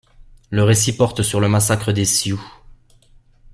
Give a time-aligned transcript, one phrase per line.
[0.49, 2.43] Le récit porte sur le massacre des Sioux.